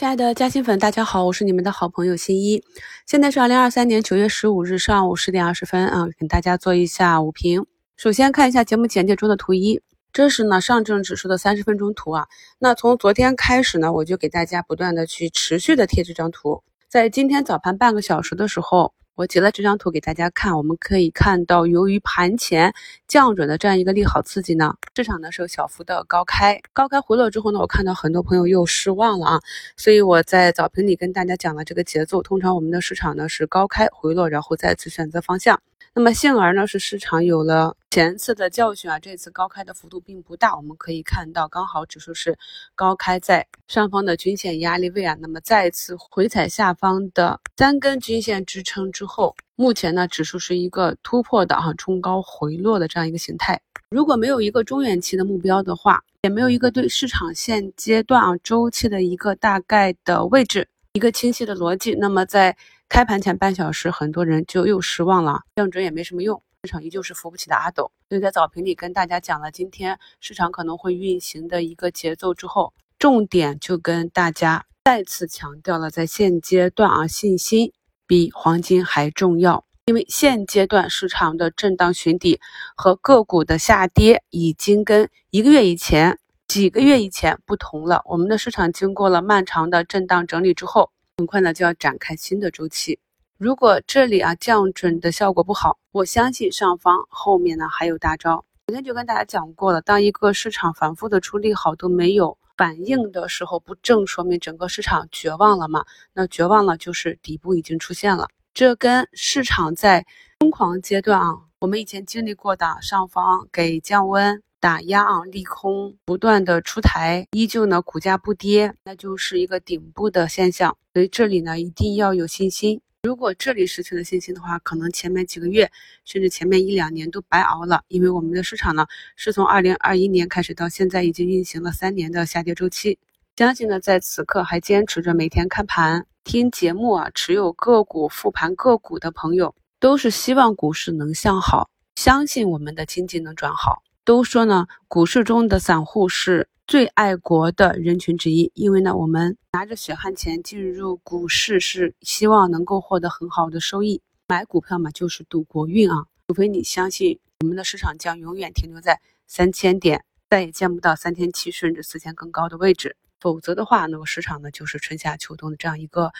[0.00, 2.64] 亲爱的嘉兴粉，大家好，我是你们的好朋友新一。
[3.04, 7.66] 现在是二零二三年九月十五日上午十点二十分啊，给大家做一下午评。
[7.98, 12.28] 首先看一下节目简介中的图一，这是呢上证指数的三十分钟图啊。
[12.58, 18.94] 那从昨天开始呢，我就给大家不断的去持续的贴这张图，在今天早盘半个小时的时候。
[19.16, 22.72] 我截了这张图给大家看，我们可以看到，由于盘前
[23.06, 29.40] 降准的这样一个利好刺激呢，市场呢是有小幅的高开，高开回落之后呢，我看到很多朋友又失望了啊，
[29.76, 35.60] 所以我在早评里跟大家讲了这个节奏，通常我们的市场呢是高开回落，然后再次选择方向。
[35.92, 40.56] 那么幸而呢，是市场有了前次的教训啊，这次高开的幅度并不大。
[40.56, 42.38] 我们可以看到，刚好指数是
[42.76, 53.60] 高开在上方的均线压力位啊，那么再次回踩下方的三根均线支撑之后，目前呢，指数是一个突破的啊，冲高回落的这样一个形态。
[53.90, 62.56] 如果没有一个中远期的目标的话，也没有一个对市场现阶段啊周期的一个大概的位置，一个清晰的逻辑，那么在。
[62.90, 67.92] 开盘前半小时，很多人就又失望了，降准也没什么用，市场依旧是扶不起的阿斗。
[68.08, 77.72] 所以在早评里跟大家讲了今天市场可能会运行的一个节奏之后，重点就跟大家再次强调了，在现阶段啊，信心
[78.08, 82.40] 比黄金还重要，因为现阶段市场的震荡寻底
[82.74, 88.02] 和个股的下跌已经跟一个月以前、几个月以前不同了。
[88.06, 90.90] 我们的市场经过了漫长的震荡整理之后。
[91.20, 92.98] 很快呢就要展开新的周期。
[93.36, 98.42] 如果这里啊降准的效果不好，我相信上方后面呢还有大招。
[98.68, 105.84] 昨天就跟大家讲过了，当一个市场反复的出利好都没有反应的时候，不正说明整个市场绝望了吗？
[106.14, 108.26] 那绝望了就是底部已经出现了。
[108.54, 110.06] 这跟市场在
[110.38, 114.42] 疯狂阶段啊，我们以前经历过的上方给降温。
[114.60, 120.76] 打压啊，利空不断的出台，依旧呢股价不跌，那就是一个顶部的现象。
[120.92, 122.80] 所以这里呢一定要有信心。
[123.02, 125.72] 如果这里失去了信心的话，可能前面几个月
[126.04, 127.82] 甚至前面一两年都白熬了。
[127.88, 132.98] 因为我们的市场呢是从二零二一年开始到现在已经运行了三年的下跌周期。
[133.36, 143.82] 相信呢在此刻还坚持着每天看盘、听节目啊，持有个股复盘个股的朋友，都是希望股市能向好，相信我们的经济能转好。
[144.04, 154.02] 都说呢，股市中的散户是最爱国的人群之一，因为呢，我们拿着血汗钱进入股市，是希望能够获得很好的收益。
[154.26, 166.12] 买股票嘛，就是赌国运啊，除非你相信我们的市场将永远停留在三千点，再也见不到三千七甚至四千更高的位置，否则的话，那么市场呢就是春夏秋冬的这样一个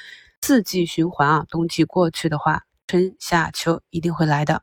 [0.43, 1.47] 四季循环啊。
[1.49, 4.63] 冬季过去的话，春夏秋一定会来的。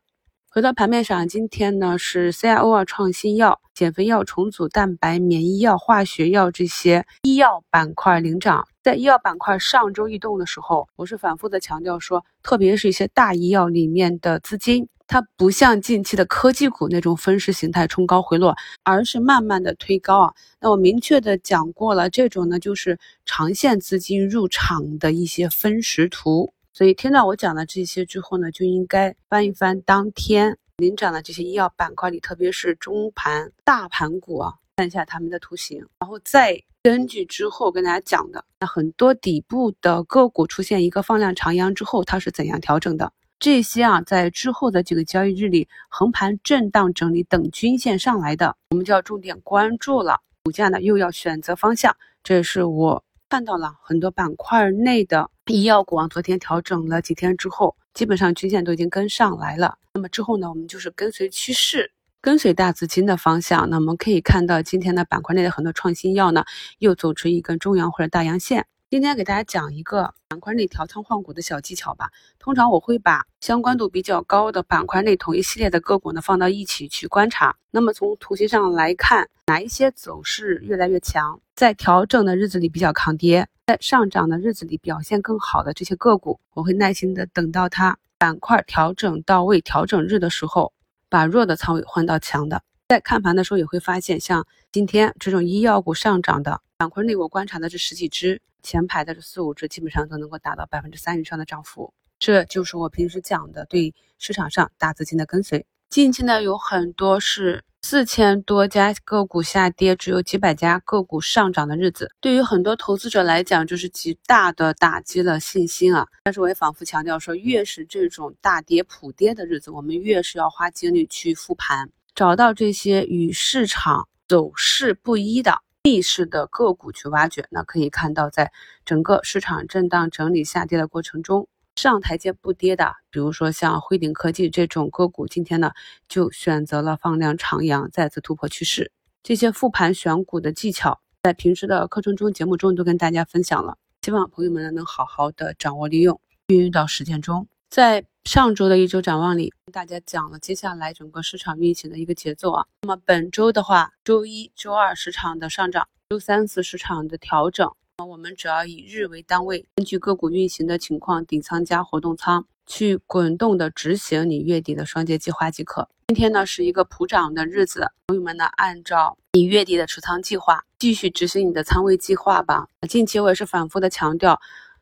[0.58, 8.68] 回到盘面上，今天呢是 CIO 二、创新药、减肥药、重组蛋白、免疫药、化学药这些医药板块领涨。
[8.82, 20.34] 在医药板块上周异动的时候，我是反复的强调说，特别是一些大医药里面的资金，它不像近期的科技股那种分时形态冲高回落，而是慢慢的推高啊。
[20.60, 26.52] 那我明确的讲过了，这种呢就是长线资金入场的一些分时图。
[26.78, 43.12] 所以听到我讲的这些之后呢，就应该翻一翻当天领涨的这些医药板块里，特别是中盘大盘股啊，看一下他们的图形，然后再根据之后跟大家讲的，那很多底部的个股出现一个放量长阳之后，它是怎样调整的？
[43.40, 50.20] 这些啊，在之后的几个交易日里横盘震荡整理等均线上来的，我们就要重点关注了。
[50.44, 55.30] 股价呢，又要选择方向，这是我看到了很多板块内的。
[55.48, 59.78] 医药股啊，昨天调整了几天之后，基本上均线都已经跟上来了。
[59.94, 63.70] 那么之后呢，我们就是跟随趋势，跟随大资金的方向。
[63.70, 66.46] 那我们可以看到，今天的板块内的很多创新药呢，
[66.80, 68.66] 又走出一根中阳或者大阳线。
[68.90, 72.10] 今天给大家讲一个板块内调仓换股的小技巧吧。
[72.40, 77.58] 通常我会把相关度比较高的板块内同一系列的个股呢放到一起去观察。
[77.72, 90.72] 那么从图形上来看，哪一些走势越来越强，在调整的日子里比较抗跌，在上涨的日子里表现更好的这些个股，我会耐心的等到它板块调整到位、调整日的时候，
[91.10, 92.62] 把弱的仓位换到强的。
[92.90, 98.40] 在看盘的时候也会发现，像今天这种医药股上涨的板块内，我观察的这十几只。
[98.62, 105.66] 前排的这四五只基本上都能够达到百分之三以上的涨幅，这就是我平时讲的对市场上大资金的跟随。
[105.90, 116.06] 近期呢有很多是四千多家个股下跌，只有几百家个股上涨的日子，对于很多投资者来讲，就是极大的打击了信心啊。
[116.26, 125.60] 但是我也反复强调说，越是这种大跌普跌的日子，我们越是要花精力去复盘，找到这些与市场走势不一的。
[125.84, 127.46] 逆势的个股去挖掘。
[127.50, 128.52] 那可以看到，在
[128.84, 131.48] 整个市场震荡整理下跌的过程中，
[131.78, 135.74] 上台阶不跌的，比如说像汇顶科技这种个股，今天呢
[136.10, 138.92] 就选择了放量长阳，再次突破趋势。
[139.22, 147.48] 这些复盘选股的技巧，在平时的课程中、节目中都跟大家分享了，希望朋友们呢能好好的掌握利用，运用到实践中。
[147.70, 152.66] 在上周的一周展望里，跟大家讲了接下来整个市场运行的一个节奏啊。
[152.82, 157.72] 那么本周的话，周一周二市场的上涨，周三四市场的调整。
[158.06, 165.90] 我们只要以日为单位，根据个股运行的情况，底仓加活动仓去滚动的执行你月底的双节计划即可。
[166.10, 172.68] 今天呢是一个普涨的日子，朋友们呢按照你月底的持仓计划，继续执行你的仓位计划吧。
[172.88, 174.40] 近期我也是反复的强调。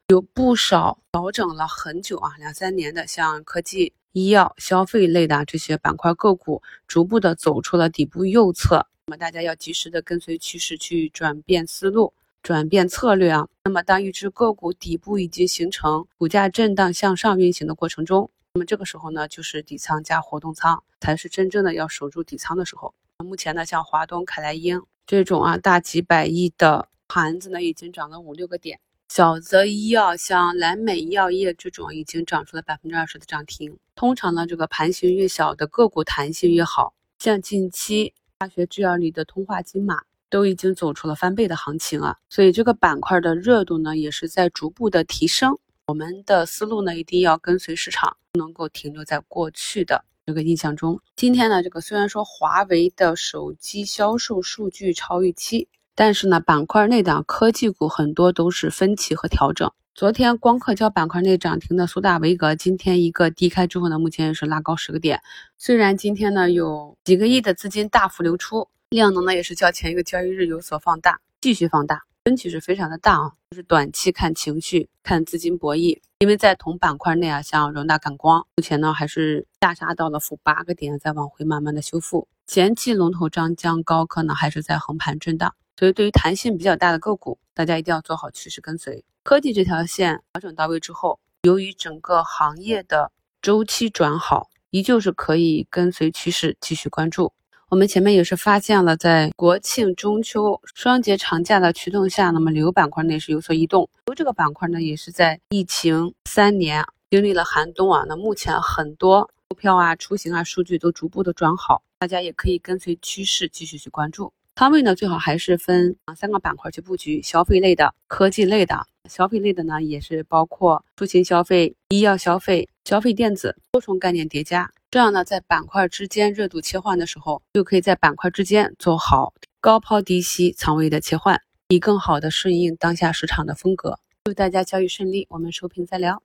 [0.09, 8.85] 有不少调整了很久啊，两三年的，像科技、医药、消费类的这些板块个股，逐步的走出了底部右侧。
[9.07, 12.13] 那么大家要及时的跟随趋势去转变思路、
[12.45, 13.47] 转变策略啊。
[13.63, 22.93] 那么当一只个股底部已经形成股价震荡向上运行的过程中，那么这个时候呢，就是底仓加活动仓才是真正的要守住底仓的时候。
[23.25, 28.79] 目前呢，像华东、凯莱英这种啊大几百亿的盘子呢，已经涨了五六个点。
[29.09, 33.75] 小泽医药像蓝美医药业这种已经涨出了百分之二十的涨停。
[33.95, 36.93] 通常呢，这个盘形越小的个股弹性越好。
[37.17, 45.57] 像近期大学制药里的通化金马都已经走出了翻倍的行情啊，所以这个板块的热度呢也是在逐步的提升。
[45.87, 50.99] 我们的思路呢一定要跟随市场，不能够停留在过去的这个印象中。
[51.15, 55.67] 今天呢，这个虽然说华为的手机销售数据超预期。
[55.97, 59.71] 但是呢，板块内的科技股很多都是分歧和调整。
[59.93, 65.21] 昨天光刻胶板块内涨停的苏大维格，今天一个低开之后呢，目前也是拉高十个点。
[65.57, 73.33] 虽然今天呢有几个亿的资金大幅流出，量能呢也是较前一个交易日有所放大，继续放大，分歧是非常的大啊。
[73.49, 75.99] 就是短期看情绪，看资金博弈。
[76.19, 82.27] 因为在同板块内啊，像荣大感光，目前呢还是下杀到了负八个点，在往回慢慢的修复。
[82.47, 85.53] 前期龙头张江高科呢还是在横盘震荡。
[85.77, 89.03] 所以，对于弹性比较大的个股，大家一定要做好趋势跟随。
[89.23, 93.11] 科技这条线调整到位之后，由于整个行业的
[93.41, 97.33] 周期转好，依旧是可以跟随趋势继续关注。
[97.71, 103.89] 我们前面也是发现了，在国庆、中秋双节长假的驱动下，那么旅游板块内是有所异动。
[104.05, 114.31] 旅游这个板块呢，也是在疫情三年经历了寒冬啊，那目前很多股票啊、出行啊数据都逐步的转好，大家也可以跟随趋势继续去关注。
[114.55, 118.85] 仓位呢，最好还是分啊三个板块去布局：消费类的、科技类的。
[119.09, 124.71] 消费类的呢，也是包括出行消费、医药消费、消费电子多重概念叠加。
[124.95, 133.99] 这样呢，在板块之间热度切换的时候，就可以在板块之间做好高抛低吸仓位的切换，以更好的顺应当下市场的风格。
[134.23, 136.23] 祝大家交易顺利，我们收评再聊。